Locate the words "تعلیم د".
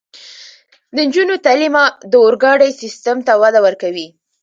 1.45-2.13